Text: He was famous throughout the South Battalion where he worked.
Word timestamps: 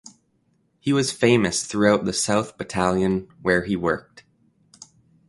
He 0.79 0.93
was 0.93 1.11
famous 1.11 1.63
throughout 1.63 2.05
the 2.05 2.11
South 2.13 2.57
Battalion 2.57 3.27
where 3.43 3.65
he 3.65 3.75
worked. 3.75 4.23